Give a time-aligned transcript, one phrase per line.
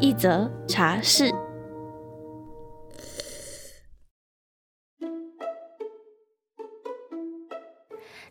[0.00, 1.32] 一则茶室。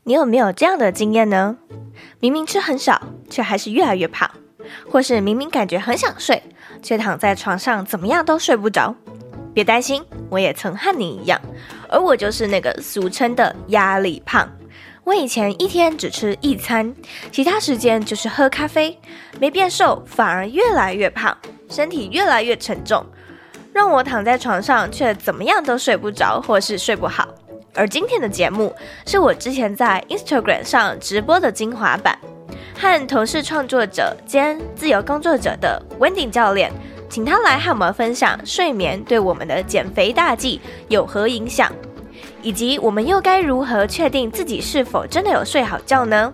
[0.03, 1.57] 你有没有这样的经验呢？
[2.21, 4.30] 明明吃很少，却还是越来越胖。
[4.90, 6.41] 或是明明感觉很想睡，
[6.81, 8.95] 却躺在床上怎么样都睡不着。
[9.54, 11.40] 别担心，我也曾和你一样，
[11.90, 14.49] 而我就是那个俗称的压力胖。
[15.04, 16.93] 我以前一天只吃一餐，
[17.31, 18.99] 其他时间就是喝咖啡，
[19.40, 21.35] 没变瘦，反而越来越胖，
[21.70, 23.05] 身体越来越沉重，
[23.73, 27.27] 让我躺在床上却怎么样都睡不着，或是睡不好。
[27.74, 28.74] 而今天的节目
[29.05, 32.18] 是我之前在 Instagram 上直播的精华版。
[32.79, 36.71] 和同事创作者兼自由工作者的 Wendy 教练，
[37.09, 41.71] 请他来和我们分享睡眠对我们的减肥大计有何影响，
[42.43, 46.31] 以及我们又该如何确定自己是否真的有睡好觉呢？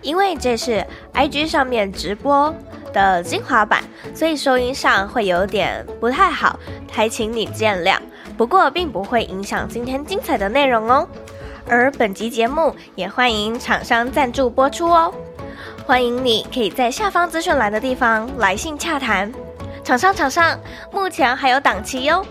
[0.00, 2.54] 因为这是 IG 上面直播
[2.92, 3.82] 的精华版，
[4.14, 6.58] 所以收音上会有点不太好，
[6.90, 7.96] 还请你见谅。
[8.36, 11.06] 不过并不会影响今天精彩的内容哦。
[11.68, 15.12] 而本集节目也欢迎厂商赞助播出哦。
[15.86, 19.32] 欢迎你，可以在下方资讯栏的地方来信洽谈。
[19.84, 20.58] 厂商，厂商，
[20.92, 22.24] 目前还有档期哟。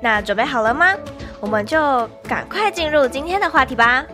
[0.00, 0.94] 那准备好了吗？
[1.40, 4.04] 我们就赶快进入今天的话题吧。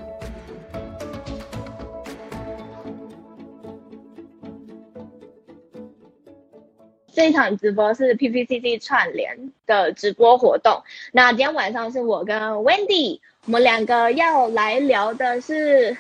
[7.13, 10.83] 这一场直播是 PPCC 串联的直播活动。
[11.13, 15.97] 那今天晚上是我跟 Wendy，我们两个要来聊的是。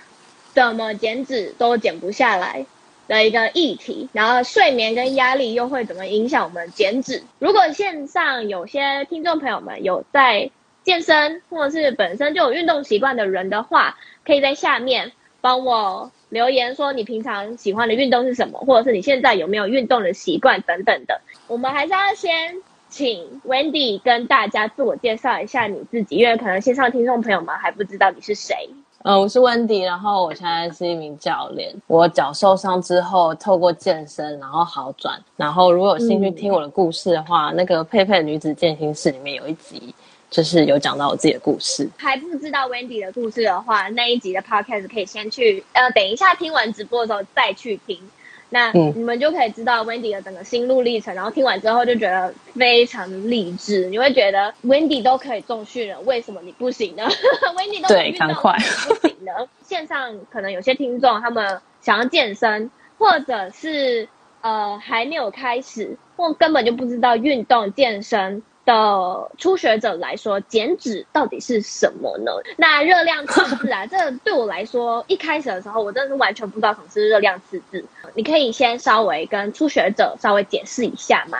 [0.54, 2.66] 怎么减脂都减不下来
[3.08, 7.22] 的一个议题，然后睡眠跟压力又会怎么影响我们减脂？
[7.38, 10.50] 如果线上有些听众朋友们有在
[10.84, 13.96] 健身或者是本身就有运动习惯的人的话，
[14.26, 21.20] 可以在下面帮我留言说你平常喜欢的运动是什么，或者是你现在有没有运动的习惯等等的。
[21.46, 22.54] 我们还是要先
[22.88, 28.56] 请 Wendy 跟大家自我介绍一下你自己，因为可能线上听众朋友们还不知道你是谁。
[29.02, 31.70] 呃，我是 Wendy，然后我现在是一名教练。
[31.86, 35.20] 我脚受伤之后，透过健身然后好转。
[35.36, 39.94] 然后如果有兴趣听我的故事的话，嗯、那个佩佩女子健心室里面有一集，
[40.32, 41.88] 就是有讲到我自己的故事。
[41.98, 48.00] 还不知道 Wendy 的故事的话，那一集的 Podcast 可以先去，呃，等一下听完直播的时候再去听。
[48.48, 53.86] 那你们就可以知道 Wendy 的整个心路历程，然后听完之后就觉得非常励志。
[53.86, 57.02] 你会觉得 Wendy 都可以重训了，为什么你不行呢？
[57.56, 59.48] Wendy 都可以运动，你不行呢？
[59.62, 64.08] 线上可能有些听众他们想要健身，或者是
[64.42, 68.42] 呃还没有开始，或根本就不知道运动健身。
[68.64, 72.32] 的初学者来说，减脂到底是什么呢？
[72.56, 77.84] 那热量赤字啊， 这对我来说，一开始的时候，我真的是完全不知道什么是热量赤字。
[78.14, 81.38] 你可以先稍微跟初学者稍微解释一下吗？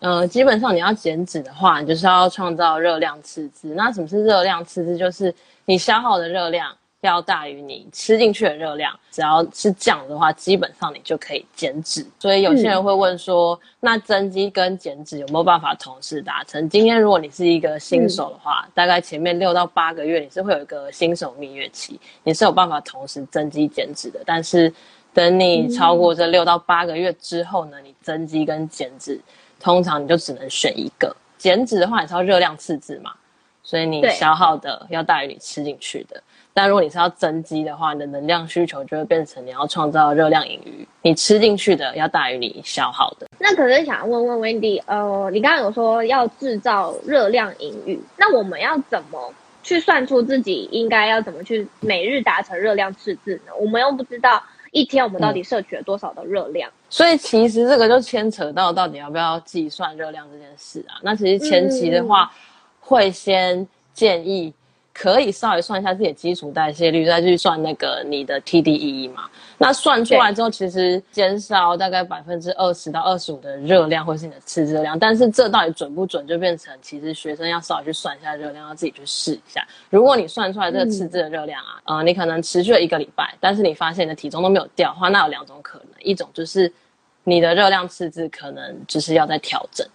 [0.00, 3.74] 呃，基本上你要减脂的话，你就是要创造热量赤字。
[3.74, 4.96] 那什么是热量赤字？
[4.96, 5.34] 就是
[5.66, 6.74] 你消耗的热量。
[7.02, 12.06] 要大于你吃进去的热量，只要是这样的话，基本上你就可以减脂。
[12.18, 16.68] 所以有些人会问说，嗯、那增肌跟减脂有没有办法同时达成？
[16.68, 24.20] 今天如果你是一个新手的话，嗯、大概前面六到八个月你是会有一个新手蜜月期，你是有办法同时增肌减脂的。
[24.26, 24.70] 但是
[25.14, 29.18] 等你超过这六到八个月之后呢，你增肌跟减脂，
[29.58, 31.16] 通常你就只能选一个。
[31.38, 33.14] 减脂的话，你是要热量赤字嘛，
[33.62, 36.22] 所以你消耗的要大于你吃进去的。
[36.52, 43.28] 但如果你是要增肌的话，你的能量需求就会变成你要创造热量盈余，你吃进去的要大于你消耗的。
[43.38, 49.32] 那可是想问问 Wendy，呃，你刚刚有说要制造热量盈余，那我们要怎么
[49.62, 53.52] 去算出自己应该要怎么去每日达成热量赤字呢？
[53.58, 54.42] 我们又不知道
[54.72, 56.68] 一天我们到底摄取了多少的热量。
[56.68, 60.98] 嗯，所以其实这个就牵扯到到底要不要计算热量这件事啊。
[61.02, 62.30] 那其实前期的话，
[62.80, 64.52] 会先建议。
[65.00, 69.30] 可以稍微算一下自己的基础代谢率，再去算那个你的 TDEE 嘛。
[69.56, 74.98] 那算出来之后，其实减少大概百分之二十到二十五的热量，或是你的吃热量。
[74.98, 79.66] 但是这到底准不准，就变成其实学生要稍微去算一下热量，要自己去试一下。
[79.88, 86.70] 如果你算出来这个赤字的热量啊，嗯、呃，你可能持续了一个礼拜，但是你发现你的体重都没有掉的话，那有两种可能，一种就是
[87.24, 89.86] 你的热量赤字可能就是要再调整。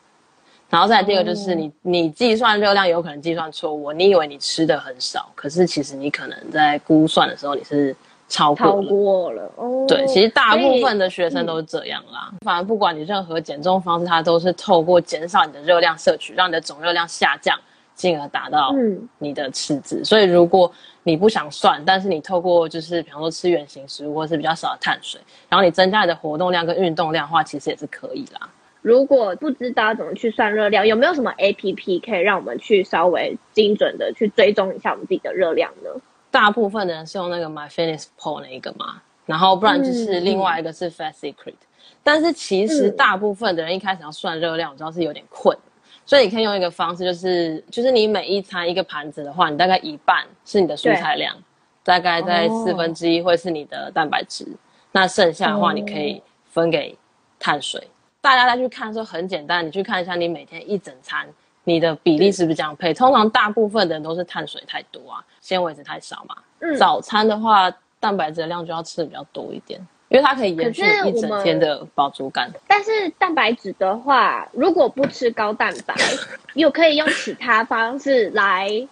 [0.75, 7.95] 然后再来第二个就是你、嗯、你计算热量有可能计算错误，你以为你吃的很少，可是其实你可能在估算的时候你是
[8.27, 8.72] 超过了。
[8.74, 9.86] 超过了哦。
[9.88, 12.27] 对，其实大部分的学生都是这样啦。
[12.30, 17.57] 嗯、反正不管你任何减重方式，它都是透过减少你的热量摄取，让你的总热量下降，
[17.95, 18.75] 进而达到
[19.18, 20.01] 你的赤字。
[20.01, 20.69] 嗯、所以如果
[21.04, 28.50] 你不想算，但是你透过就是比方说吃原型食物，或是比较少的碳水，然后你增加你的活动量跟运动量的话，其实也是可以啦。
[28.86, 35.90] 如果不知道怎么去算热量，有没有什么 APP 可以让我们去稍微精准的去追踪一下我们自己的热量呢？
[36.30, 41.98] 大部分的人是用那个 MyFitnessPal 那一个嘛，然后不然就是另外一个是 Fat Secret，嗯。
[42.04, 45.58] 但是其实大部分的人一开始要算热量，我知道是有点困，
[46.06, 51.36] 所以你可以用一个方式，就是就是你每一餐一个盘子的话，你大概一半是你的蔬菜量，
[51.84, 54.58] 大概在四分之一会是你的蛋白质，哦，
[54.92, 56.96] 那剩下的话你可以分给
[57.40, 57.81] 碳水。
[58.25, 61.27] 大家再去看的时候很简单，你去看一下你每天一整餐，
[61.63, 62.92] 你的比例是不是这样配？
[62.92, 66.36] 通常大部分的人都是碳水太多啊，纤维质太少嘛。
[66.60, 66.75] 嗯。
[66.75, 69.80] 早餐的话，蛋白质的量就要吃的比较多一点，
[70.10, 72.51] 因为它可以延续一整天的饱足感。
[72.68, 75.94] 但是蛋白质的话，如果不吃高蛋白，
[76.56, 78.88] 又可以用其他方式来。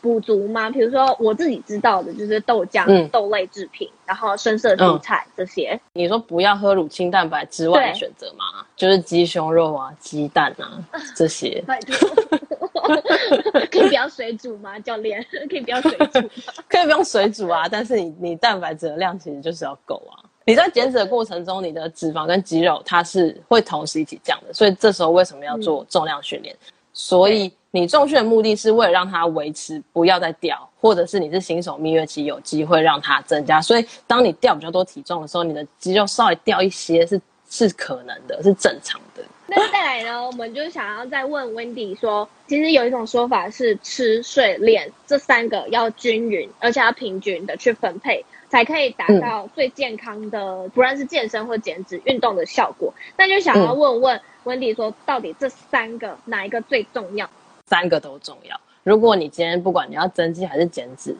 [0.00, 0.70] 补足吗？
[0.70, 5.78] 比如说我自己知道的就是豆浆、嗯、豆类制品，然后深色蔬菜、嗯、这些。
[5.94, 8.64] 你说不要喝乳清蛋白之外的选择吗？
[8.76, 10.78] 就是鸡胸肉啊、鸡蛋啊
[11.16, 11.62] 这些。
[11.66, 12.08] 拜托
[13.72, 15.24] 可以不要水煮吗，教练？
[15.50, 16.20] 可以不要水煮？
[16.68, 20.22] 可以不用水煮啊，但是你你蛋白质的量其实就是要够啊。
[20.44, 26.54] 你在减脂的过程中，你的脂肪跟肌肉它是会同时一起降的，所以这时候为什么要做重量训练？
[26.54, 27.52] 嗯、所以。
[27.76, 33.60] 你重训的目的是为了让它维持，不要再掉，或者是你是新手蜜月期有机会让它增加。
[33.60, 37.20] 所以当你掉比较多体重的时候，你的肌肉稍微掉一些是
[37.50, 39.22] 是可能的，是正常的。
[39.48, 52.92] 那再来呢，我们就想要再问 Wendy 说，其实有一种说法是吃、睡、练这三个要均匀，而且要平均的去分配，才可以达到最健康的，嗯、不论是健身或减脂运动的效果。
[53.16, 57.30] 那就想要问问 Wendy 说，到底这三个哪一个最重要？
[57.66, 58.58] 三个都重要。
[58.82, 61.16] 如果你今天不管你要增肌还是减脂，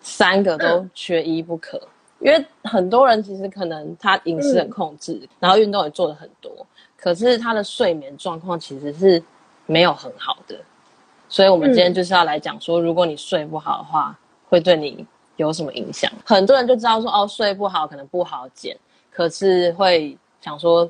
[0.00, 1.80] 三个都缺一不可。
[2.18, 6.50] 因为很多人其实可能他饮食很控制，嗯、然后运动也做得很多，
[6.96, 9.22] 可是他的睡眠状况其实是
[9.66, 10.58] 没有很好的。
[11.28, 15.06] 所以我们今天就是要来讲说，如果你睡不好的话，会对你
[15.36, 16.10] 有什么影响？
[16.24, 18.76] 很多人就知道说，哦，睡不好可能不好减，
[19.10, 20.88] 可是会想说。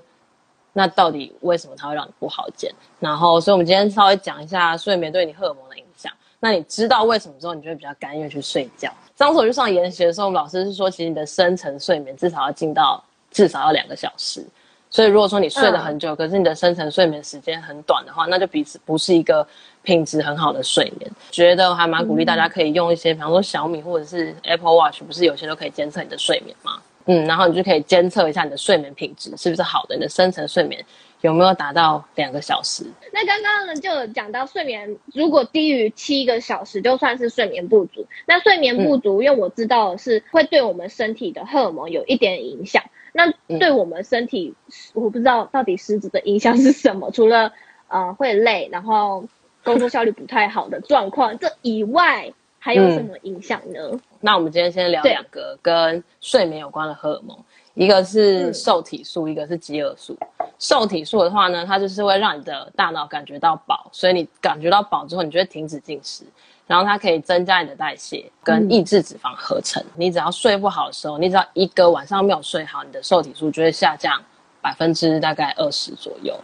[0.79, 2.71] 那到底为什么它会让你不好减？
[3.01, 6.13] 然后，所以我们今天稍微讲一下睡眠对你荷尔蒙的影响。
[6.39, 8.93] 那你知道为什么之后，你就会比较甘愿去睡觉。
[9.17, 14.45] 上次我去上研习的时候，我们老师是说，其实你的深层睡眠至少要进到至少要两个小时。
[14.91, 19.47] 所以如果说你睡了很久，嗯、可是你的深层睡眠时间很短的话，那就彼此不是一个
[19.83, 21.11] 品质很好的睡眠。
[21.31, 26.81] 觉得还蛮鼓励大家可以用一些，比方说小米或者是 Apple Watch，不是有些都可以监测你的睡眠吗？
[27.07, 30.85] 嗯，然后你就可以监测一下你的睡眠品质是不是好的，你的深层睡眠
[31.21, 32.85] 有没有达到两个小时？
[33.13, 38.05] 那刚刚呢就有讲到睡眠如果低于七个小时就算是睡眠不足。
[38.27, 42.83] 那睡眠不足，嗯、因为我知道是会对我们身体的荷尔蒙有一点影响。
[43.13, 47.53] 那对我们身体，嗯、我不知道到底实质的影响是什么，除了
[47.87, 49.29] 呃会累，然后
[49.63, 52.33] 工作效率不太好的状况，这以外。
[52.67, 53.79] 还有什么影响呢？
[53.93, 57.39] 嗯，那我们今天先聊两个跟睡眠有关的荷尔蒙，
[57.75, 60.19] 一个是瘦体素，嗯、一个是饥饿素。
[60.59, 66.25] 瘦体素的话呢，它就是会让你的大脑感觉到饱，所以你感觉到饱之后，你就会停止进食，
[66.67, 69.81] 然后它可以增加你的代谢跟抑制脂肪合成。
[69.81, 74.21] 嗯、你只要睡不好的时候，你只要一个晚上没有睡好，你的瘦体素就会下降
[74.61, 76.37] 百分之大概二十左右。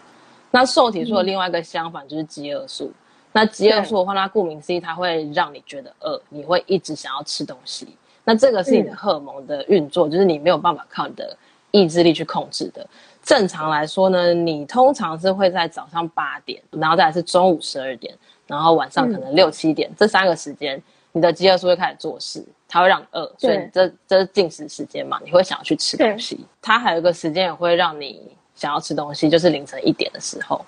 [0.52, 2.92] 那瘦体素的另外一个相反就是饥饿素。
[3.32, 7.88] 那饥饿素的话，它顾名思义，它会让你觉得饿，你会一直想要吃东西。
[8.24, 11.36] 那这个是你的荷尔蒙的运作，嗯、就是你没有办法靠你的
[11.70, 12.86] 意志力去控制的。
[13.22, 18.14] 正常来说呢，你通常是会在早上八点，然后再来是中午十二点，
[18.46, 20.80] 然后晚上可能六七点、嗯、这三个时间，
[21.12, 26.44] 你的饥饿素会开始做事，它会让你饿，所以这这是进食时间嘛，你会想要去吃东西。
[26.60, 28.20] 它还有一个时间也会让你
[28.54, 30.64] 想要吃东西，就是凌晨一点的时候，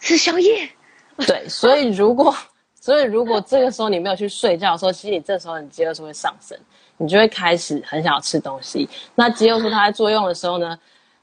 [0.00, 0.68] 吃宵夜。
[1.26, 2.34] 对，所以如果，
[2.80, 6.58] 所以如果这个时候你没有去睡觉的时候，其实你这时候你饥饿素会上升，
[6.96, 8.88] 你就会开始很想要吃东西。
[9.14, 10.78] 那饥饿素它在作用的时候呢，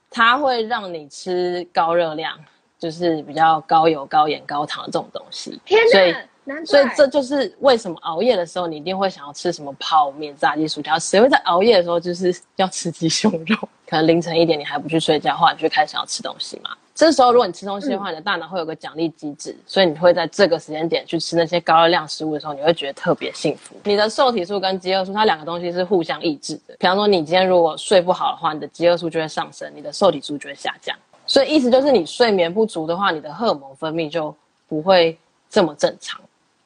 [0.09, 2.37] 它会让你吃高热量，
[2.77, 5.59] 就是比较高油、高盐、高糖的这种东西。
[5.65, 6.15] 天以
[6.65, 10.97] 所以这就是为什么熬夜的时候你一定会想要吃什么泡面、炸鸡、薯条。
[10.99, 13.55] 谁会在熬夜的时候就是要吃鸡胸肉？
[13.87, 16.71] 可能凌晨一点你还不去睡觉的话，你就开始想要吃东西嘛。
[16.93, 23.73] 这时候，如果你吃东西的话，你的大脑会有个奖励机制，嗯、所以你会在这个时间点去吃那些高热量食物的时候，你会觉得特别幸福。
[23.85, 26.75] 你的瘦体素跟饥饿素，它两个东西是互相抑制的。
[26.77, 30.93] 比方说，你今天如果睡不好的话，你的饥饿素就会上升，你的瘦体素就会下降。
[31.25, 34.35] 所以意思就是，你睡眠不足的话，你的荷尔蒙分泌就
[34.67, 35.17] 不会
[35.49, 36.19] 这么正常。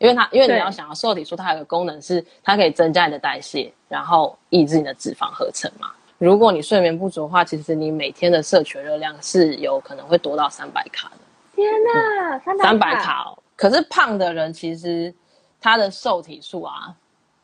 [0.03, 5.91] 因为它，因为你要想要瘦体素，它有个功能是它可以增加你的代谢，然后抑制你的脂肪合成嘛。
[6.17, 11.17] 如果你睡眠不足的话，其实你每天的摄取热量是有可能会多到三百卡的。
[11.55, 13.39] 天哪，三百三百卡哦！
[13.55, 15.13] 可是胖的人其实
[15.61, 16.93] 他的瘦体素啊，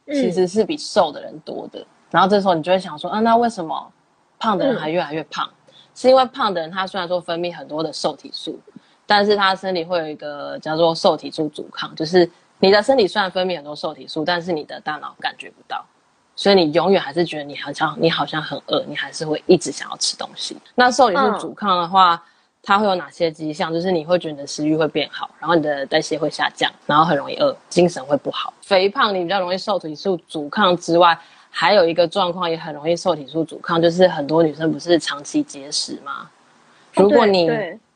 [0.07, 1.79] 其实是比瘦的人多的。
[1.79, 3.89] 嗯、然后这时候你就会想说，啊，那为什么
[4.37, 5.49] 胖的人还越来越胖？
[5.67, 8.59] 嗯、是因为胖的人他虽然说分泌很多的瘦体素，
[9.05, 15.85] 但是他身体会有一个叫做瘦体素阻抗，就是你的身体虽然分泌很多瘦体素，但是你的大脑感觉不到。
[16.35, 20.55] 所以你永远还是觉得你好像你好像很饿，你还是会一直想要吃东西。
[20.75, 22.21] 那瘦体素阻抗的话，嗯、
[22.63, 23.73] 它会有哪些迹象？
[23.73, 28.53] 就是你会觉得你的食欲会变好，然后你的代谢会下降，然后很容易饿，精神会不好。
[28.61, 36.29] 肥胖你比较容易瘦体素阻抗之外，还有一个状况也很容易瘦体素阻抗，就是很多女生不是长期节食吗？
[36.93, 37.49] 如果你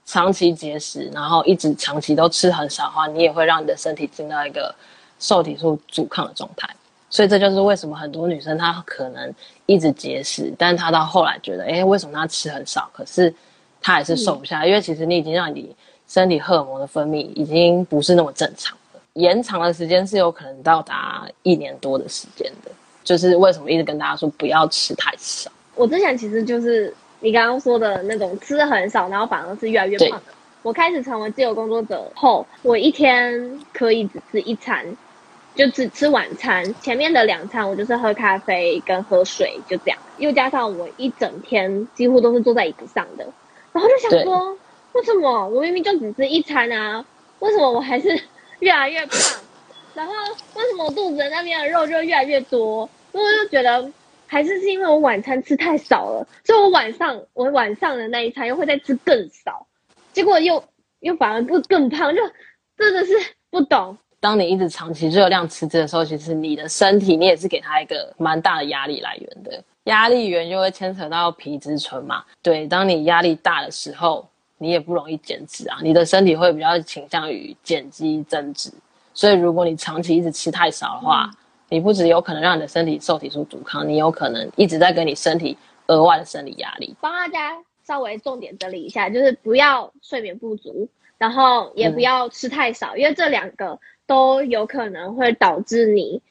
[0.05, 4.74] 长期节食，然后一直长期都吃很少的话，你也会让你的身体进到一个
[5.19, 6.69] 受体素阻抗的状态。
[7.10, 9.33] 所以这就是为什么很多女生她可能
[9.65, 13.33] 一直节食，但是她到后来觉得，哎，为什么她吃很少，可是
[13.81, 14.65] 她还是瘦不下来？
[14.65, 15.75] 嗯、因为其实你已经让你
[16.07, 19.01] 身体荷尔蒙的分泌已经不是那么正常了。
[19.13, 22.72] 延长的时间是有可能到达一年多的时间的。
[23.03, 25.51] 就是为什么一直跟大家说不要吃太少？
[25.75, 30.34] 我之前其实就是你刚刚说的那种吃很少，然后反而是越来越胖的。
[30.62, 34.86] 我开始成为自由工作者后，我一天可以只吃一餐。
[35.56, 40.00] 就只吃晚餐，前面的两餐我就是喝咖啡跟喝水，就这样。
[40.18, 43.27] 又加上我一整天几乎都是坐在椅子上的，
[43.72, 44.58] 然后就想说，
[44.94, 47.06] 为什么我明明就只吃一餐啊？
[47.38, 48.20] 为什么我还是
[48.62, 49.20] 越来越胖？
[49.94, 50.12] 然后
[50.56, 52.89] 为什么我肚子那边的肉就越来越多？
[53.12, 53.92] 所以我就觉得
[54.27, 59.65] 还是是因为我晚餐吃太少了，所以我晚上我晚上的那一餐又会再吃更少，
[60.12, 60.63] 结果又
[61.01, 62.22] 又反而不更胖，就
[62.77, 63.13] 真的是
[63.50, 63.98] 不懂。
[64.20, 69.63] 当你一直长期热量赤字的时候，其实你的身体你也是给他一个蛮大的压力来源的。
[69.84, 72.24] 压力源就会牵扯到皮质醇嘛。
[72.42, 74.25] 对，当你压力大的时候，
[74.58, 75.80] 你也不容易减脂啊。
[75.84, 78.72] 你的身体会比较倾向于减肌增脂。
[79.13, 81.36] 所以如果你长期一直吃太少的话，嗯、
[81.74, 86.96] 你不只有可能让你的身体受体素阻抗，你有可能一直在给你身体额外的生理压力。
[87.01, 90.88] 帮大家稍微重点整理一下，就是不要睡眠不足，
[91.18, 93.80] 然后也不要吃太少，嗯、因为这两个。
[94.06, 96.22] 都有可能会导致你，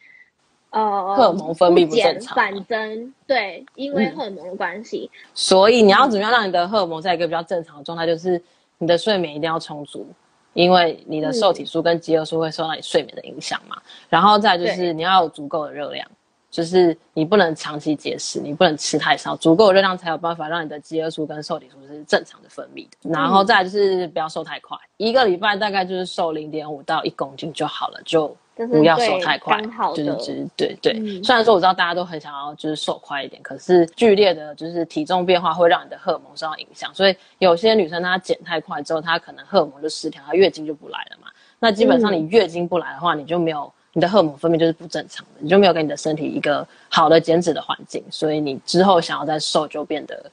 [0.68, 5.10] 呃，荷尔蒙分泌不正常，反增，对，因为荷尔蒙的关系。
[5.10, 5.16] 嗯。
[5.32, 8.06] 所以你要怎么样让你的荷尔蒙在一个比较正常的状态？
[8.06, 8.40] 就是
[8.76, 10.06] 你的睡眠一定要充足，
[10.54, 13.76] 因为你的受体素跟饥饿素会受到你睡眠的影响嘛。
[13.76, 16.06] 嗯、然后再就是你要有足够的热量，
[16.50, 23.10] 就是你不能长期节食，你不能吃太少，足够的热量才有办法让你的饥饿素跟受体素是正常的分泌的。
[23.10, 24.76] 然后再就是不要瘦太快。
[24.98, 29.60] 一个礼拜大概就是瘦零点五到一公斤就好了，就不要瘦太快，
[29.94, 30.92] 就是就是对对。
[30.98, 41.28] 嗯、虽然说我知道大家都很想要就是瘦快一点，可是剧烈的就是体重变化会让你的荷尔蒙受到影响，所以有些女生她减太快之后，她可能荷尔蒙就失调，她月经就不来了嘛。
[41.58, 50.30] 那基本上你月经不来的话，你就没有你的荷尔蒙分泌就是不正常的，你就没有给你的身体一个好的减脂的环境，所以你之后想要再瘦就变得。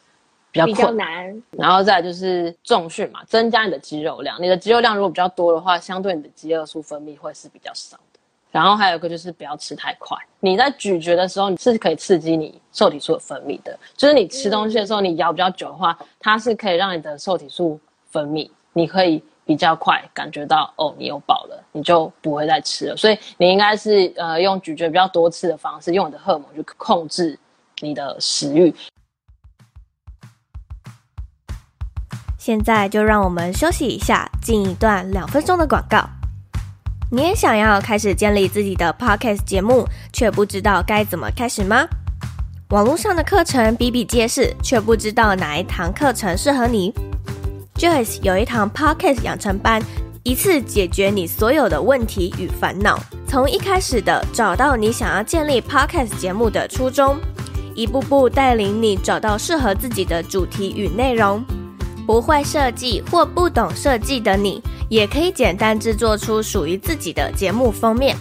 [0.52, 4.36] 比较，比较难，然后再就是重训嘛，增加你的肌肉量。
[4.42, 8.09] 你的肌肉量如果比较多的话，相对你的饥饿素分泌会是比较少的。
[8.52, 10.18] 然后还有一个就是不要吃太快。
[10.40, 13.78] 你在咀嚼的时候，你是可以刺激你瘦体素的分泌的。
[13.96, 17.80] 就是你吃东西的时候，你咬比较久的话，它是可以让你的瘦体素
[18.10, 22.98] 分泌，你可以比较快感觉到哦，你有饱了，你就不会再吃了。
[22.98, 27.38] 所以你应该是呃用咀嚼比较多次的方式，用你的荷尔蒙去控制
[27.82, 28.74] 你的食欲。
[32.38, 36.19] 现在就让我们休息一下，进一段两分钟的广告。
[37.12, 41.88] 你也想要开始建立自己的 podcast 节目，却不知道该怎么开始吗？
[42.70, 46.94] 网络上的课程比比皆是，却不知道哪一堂课程适合你。
[47.74, 49.82] Joyce 有一堂 podcast 养成班，
[50.22, 53.00] 一次解决你所有的问题与烦恼。
[53.28, 57.18] 从一开始的找到你想要建立 podcast 节目的初衷，
[57.74, 61.44] 一步步带领你找到适合自己的主题与内容。
[62.10, 68.18] 不会设计或不懂设计的你，也可以简单制作出属于自己的节目封面。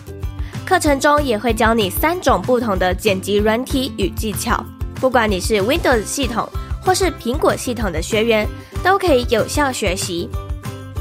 [0.66, 4.62] 课程中也会教你三种不同的剪辑软体与技巧，
[4.97, 6.47] 不管你是 Windows 系统
[6.85, 8.47] 或是苹果系统的学员
[8.85, 10.28] 都可以有效学习。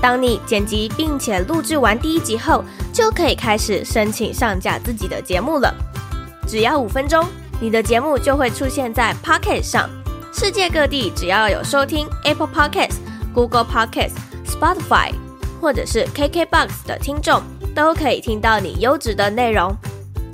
[0.01, 2.63] 当你剪辑并且录制完第一集后，
[2.94, 5.75] 就可以开始申请上架自己的节目了。
[6.48, 7.25] 只要五分钟，
[7.60, 9.89] 你的节目就会出现在 Pocket 上。
[10.34, 12.98] 世界各地只要有收听 Apple Podcast、
[13.34, 14.13] Google Podcast、
[14.46, 15.12] Spotify
[15.60, 17.41] 或者是 KKBox 的听众，
[17.74, 19.75] 都可以听到你优质的内容。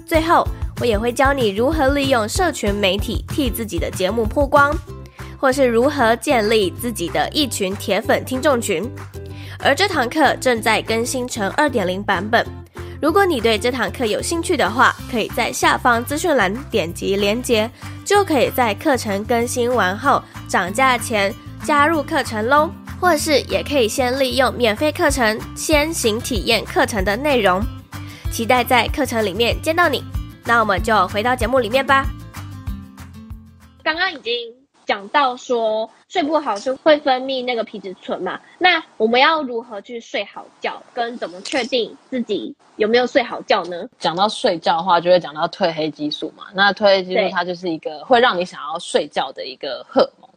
[0.06, 0.46] 最后，
[0.82, 4.76] 我也会教你如何利用社群媒体替自己的节目曝光，
[5.40, 8.90] 或是如何建立自己的一群铁粉听众群。
[9.60, 12.46] 而这堂课正在更新成二点零版本。
[13.04, 17.70] 如果你对这堂课有兴趣的话，可以在下方资讯栏点击链接，
[18.06, 22.72] 就可以在课程更新完后涨价前加入课程喽。
[23.02, 27.62] 或是也可以先利用免费课程先行体验课程的内容。
[28.32, 30.02] 期待在课程里面见到你。
[30.46, 32.06] 那我们就回到节目里面吧。
[33.84, 34.63] 刚刚已经。
[34.86, 38.40] 讲到说睡不好是会分泌那个皮质醇嘛？
[38.58, 43.88] 那我们要如何去睡好觉，跟怎么确定自己有没有睡好觉呢？
[44.00, 46.46] 讲到睡觉的话，就会讲到褪黑激素嘛。
[46.54, 50.30] 那褪黑激素它就是一个会让你想要睡觉的一个荷尔蒙。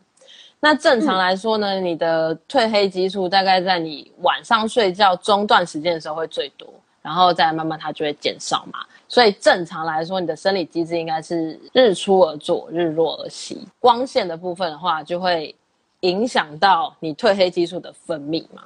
[0.59, 6.67] 那正常来说呢，嗯、你的褪黑激素大概在你晚上睡觉中段时间的时候会最多，
[7.03, 8.81] 然后再慢慢它就会减少嘛。
[9.09, 13.67] 所以正常来说，你的生理机制应该是日出而作，日落而息。
[13.79, 15.55] 光线的部分的话，就会
[16.01, 18.65] 影响到你褪黑激素的分泌嘛。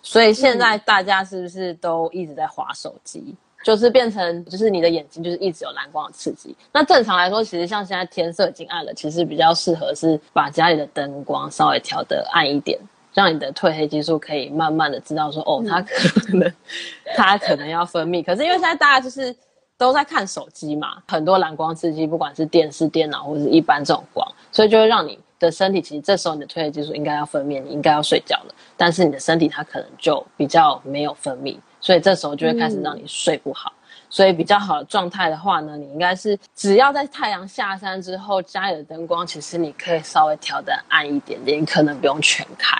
[0.00, 3.18] 所以现在大家是不是都一直在划手机？
[3.26, 6.54] 嗯、就是变成，就是你的眼睛就是一直有蓝光的刺激。
[6.72, 12.78] 那正常来说，其实像现在天色已经暗了，其实比较适合是把家里的灯光稍微调得暗一点，
[13.12, 16.52] 让你的褪黑激素可以慢慢的知道说，哦，它可能，
[17.16, 18.22] 它可能要分泌。
[18.22, 19.34] 可是因为现在大家就是。
[19.80, 33.72] 都在看手机嘛，很多蓝光刺激，不管是电视、电脑或者是一般这种光，所以就会让你的身体，其实这时候你的褪黑激素应该要分泌，你应该要睡觉了，但是你的身体它可能就比较没有分泌，所以这时候就会开始让你睡不好。
[34.10, 42.76] 所以比较好的状态的话呢，你应该是只要在太阳下山之后，家里的灯光其实你可以稍微调得暗一点点，你可能不用全开。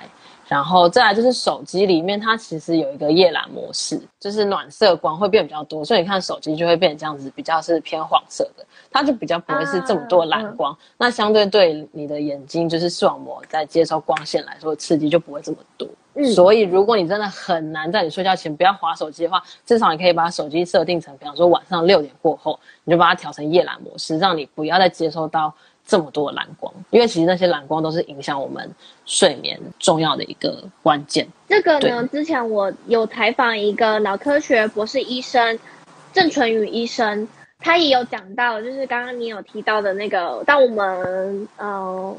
[0.51, 10.73] 然后再来就是手机里面，它其实有一个夜蓝模式，就是暖色光会变比较多，所以你看手机就会变这样子，比较是偏黄色的，它就比较不会是这么多蓝光。
[10.73, 15.89] 啊嗯、那相对对你的眼睛，就是视网膜在接收光线来说，刺激就不会这么多。
[16.15, 25.55] 嗯，所以如果你真的很难在你睡觉前不要划手机的话，至少你可以把手机设定成，比方说晚上六点过后，你就把它调成夜蓝模式，让你不要再接收到。
[25.91, 28.71] 这么多蓝光，因为其实那些蓝光都是影响我们
[29.07, 31.27] 睡眠重要的一个关键。
[31.49, 35.59] 这个呢，之前我有采访一个脑科学博士医生
[36.13, 37.27] 郑淳宇医生，
[37.59, 42.17] 他也有讲到，就是刚刚你有提到的那个，当我们呃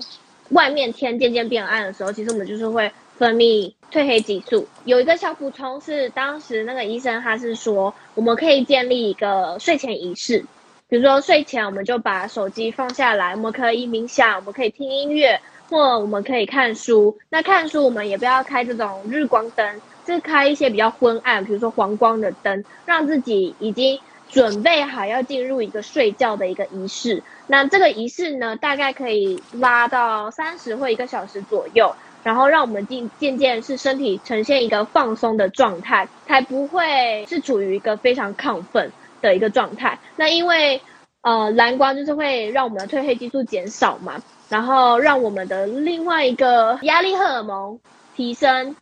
[0.49, 4.67] 外面天渐渐变暗的时候，其实我们就是会分泌褪黑激素。
[4.83, 10.43] 有一个小补充是，当时那个医生他是说，我们可以建立一个睡前仪式。
[10.91, 17.17] 比如说睡前我们就把手机放下来，我们可以冥想，我们可以听音乐，或我们可以看书。
[17.29, 27.23] 那看书我们也不要开这种日光灯，是开一些比较昏暗，比如说黄光的灯，让自己已经准备好要进入一个睡觉的一个仪式。
[27.47, 38.91] 那这个仪式呢，大概可以拉到三十或一个小时左右，然后让我们渐渐渐是身体呈现一个放松的状态，才不会是处于一个非常亢奋
[39.21, 40.81] 的一个状态，那因为
[41.21, 47.79] 呃蓝光就是会让我们的褪黑激素减少嘛，然后让我们的另外一个压力荷尔蒙
[48.15, 48.75] 提升，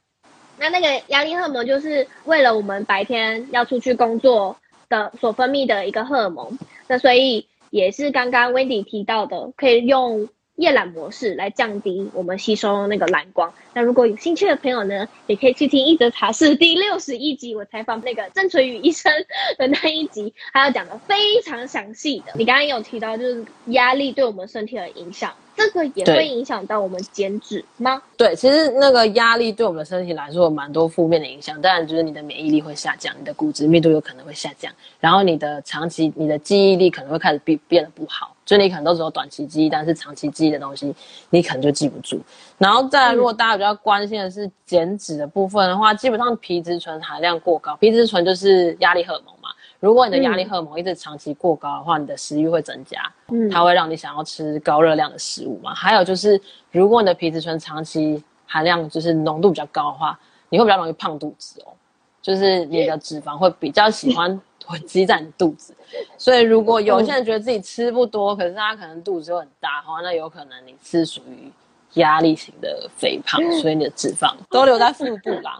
[0.57, 4.55] 那那个压力荷尔蒙就是为了我们白天要出去工作
[4.87, 10.29] 的所分泌的一个荷尔蒙，那所以也是刚刚 Wendy 提到的，可以用。
[10.59, 13.51] 夜览模式来降低我们吸收那个蓝光。
[13.73, 19.11] 那如果有兴趣的朋友呢，也可以去听《一则茶室》第六十一集，我采访那个郑淳宇医生
[19.57, 22.33] 的那一集，还要讲的非常详细的。
[22.35, 25.33] 你刚刚有提到，就是压力对我们身体的影响。
[25.55, 28.01] 这个也会影响到我们减脂吗？
[28.15, 31.61] 对，其实那个压力对我们身体来说有蛮多负面的影响。
[31.61, 38.33] 当然，就是你的免疫力会下降，你的骨质密度有可能会下降，然后你的长期你的记忆力可能会开始变变得不好。
[38.49, 40.91] 就你可能都只有短期记忆，但是长期记忆的东西
[41.29, 42.19] 你可能就记不住。
[42.57, 49.49] 然后再来，如果大家比较关心的是减脂的部分的话，嗯、基本上皮质醇含量过高，皮质醇就是压力荷尔蒙嘛。
[49.79, 55.71] 如果你的压力荷尔蒙一直长期过高的话，嗯、你的食欲会增加，嗯，它会让你想要吃高热量的食物嘛。
[55.75, 61.71] 还有就是，如果你的皮质醇长期含量就是浓度比较高的话，你会比较容易胖肚子哦，
[62.19, 65.75] 就是你的脂肪会比较喜欢囤 积在你肚子。
[66.17, 71.51] 所以如果有些人觉得自己吃不多，可是他可能肚子又很大的话，那有可能你是属于
[71.95, 75.59] 压力型的肥胖，所以你的脂肪都留在腹部啦。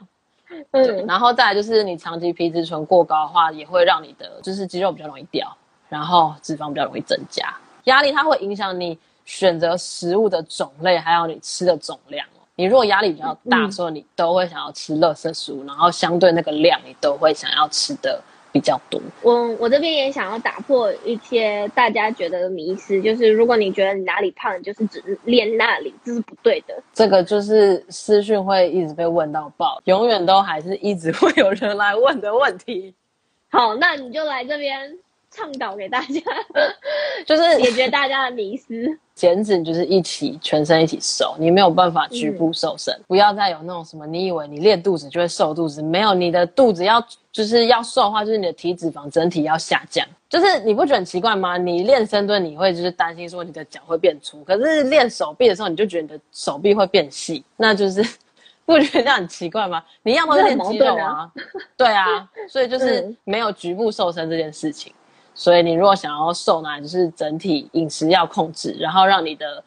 [0.71, 5.55] 嗯，然后再来就是你长期皮质醇过高的话，也会让你的就是肌肉比较容易掉，
[5.87, 7.55] 然后脂肪比较容易增加。
[7.85, 12.25] 压力它会影响你选择食物的种类，还有你吃的总量。
[12.55, 18.99] 你如果压力比较大的时候，你都会想要吃垃圾食物，然后相对那个量，你都会想要吃的比较多。
[19.21, 26.73] 我我这边也想要打破一些大家觉得的迷思，就是如果你觉得你哪里胖，就是只练那里，这是不对的。
[26.93, 32.93] 这个就是私讯会一直被问到爆，永远都还是一直会有人来问的问题。
[33.49, 34.97] 好，那你就来这边。
[35.39, 36.21] 倡导给大家，
[37.25, 38.97] 就是解决大家的迷思。
[39.15, 42.93] 减脂就是一起全身一起瘦，你没有办法局部瘦身。
[42.93, 50.05] 嗯、不要再有那种什么，你以为你练肚子就会瘦肚子，没有，你的肚子要就是要瘦的话，就是你的体脂肪整体要下降。
[50.29, 51.57] 就是你不觉得很奇怪吗？
[51.57, 58.01] 你练深蹲，你会就是担心说你的脚会变粗，可是练手臂的时候，你就觉得你的手臂会变细，那就是
[58.65, 59.83] 不觉得这样很奇怪吗？
[60.03, 61.31] 你要么是练肌肉啊，啊
[61.75, 64.93] 对啊，所以就是 没有局部瘦身这件事情。
[65.39, 69.63] 所以你如果想要瘦呢，就是整体饮食要控制，然后让你的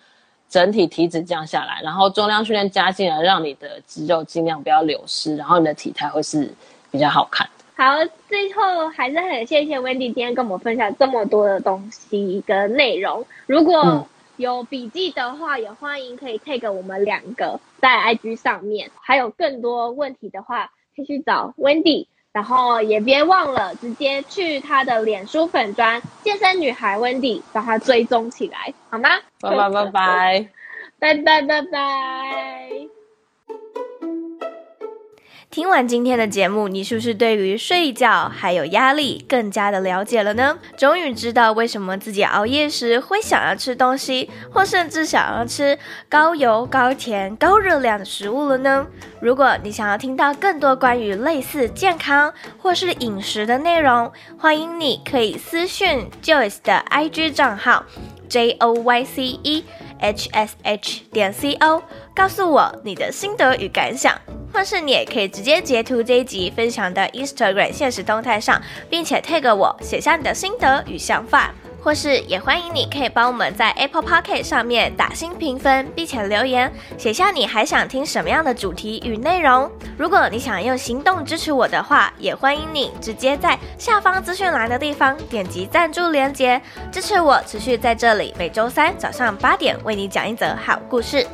[0.47, 6.53] 整体体脂降下来，然后重量训练加进来，让你的肌肉尽量不要流失，然后你的体态会是
[6.91, 7.49] 比较好看。
[7.75, 7.87] 好，
[8.29, 13.25] 最后还是很谢谢 Wendy 今天跟我们分享这么多的东西跟内容。
[13.47, 14.07] 如果
[14.37, 22.09] 有笔记的话，也欢迎可以 take 我们两个在 IG 上面，还有更多问题的话，可以去找 Wendy。
[22.33, 29.09] 然后也别忘了直接去她的脸书粉砖健身女孩 Wendy，把她追踪起来，好吗？
[29.41, 30.49] 拜拜 拜拜，
[30.99, 33.02] 拜拜拜拜。
[35.53, 40.59] 听完今天的节目，你是不是对于睡觉还有压力更加的了解了呢？
[40.79, 48.87] 终于知道为什么自己熬夜时会想要吃东西，或甚至想要吃高油、高甜、高热量的食物了呢？
[49.21, 57.85] 如果你想要听到更多关于类似健康或是饮食的内容，欢迎你可以私讯 Joyce 的 IG 账号
[58.27, 59.65] J O Y C E
[60.01, 61.83] H S H 点 C O，
[62.17, 64.15] 告诉我你的心得与感想。
[64.53, 68.61] 或是你也可以直接截图这一集分享的 Instagram 现实动态上，
[68.91, 71.53] 并且 tag 我，写下你的心得与想法。
[71.85, 79.69] 或是也欢迎你可以帮我们在 Apple Podcast 上面打新评分，并且留言写下你还想听什么样的主题与内容。
[79.99, 86.63] 如果你想用行动支持我的话，也欢迎你直接在下方资讯栏的地方点击赞助连接，
[86.93, 91.27] 支持我持续在这里每周三早上八点为你讲一则好故事。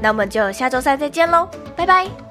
[0.00, 2.29] 那我们就下周三再见喽，拜拜。